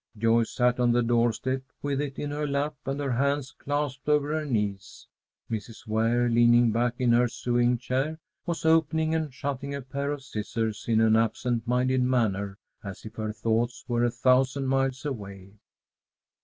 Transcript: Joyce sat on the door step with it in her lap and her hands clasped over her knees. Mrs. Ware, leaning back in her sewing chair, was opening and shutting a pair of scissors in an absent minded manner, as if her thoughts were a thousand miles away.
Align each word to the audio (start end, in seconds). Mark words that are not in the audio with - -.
Joyce 0.17 0.49
sat 0.49 0.79
on 0.79 0.93
the 0.93 1.03
door 1.03 1.31
step 1.31 1.61
with 1.83 2.01
it 2.01 2.17
in 2.17 2.31
her 2.31 2.47
lap 2.47 2.73
and 2.87 2.99
her 2.99 3.11
hands 3.11 3.51
clasped 3.51 4.09
over 4.09 4.33
her 4.33 4.45
knees. 4.47 5.05
Mrs. 5.47 5.85
Ware, 5.85 6.27
leaning 6.27 6.71
back 6.71 6.95
in 6.97 7.11
her 7.11 7.27
sewing 7.27 7.77
chair, 7.77 8.17
was 8.47 8.65
opening 8.65 9.13
and 9.13 9.31
shutting 9.31 9.75
a 9.75 9.81
pair 9.83 10.11
of 10.11 10.23
scissors 10.23 10.85
in 10.87 11.01
an 11.01 11.15
absent 11.15 11.67
minded 11.67 12.01
manner, 12.01 12.57
as 12.83 13.05
if 13.05 13.13
her 13.17 13.31
thoughts 13.31 13.85
were 13.87 14.03
a 14.03 14.09
thousand 14.09 14.65
miles 14.65 15.05
away. 15.05 15.51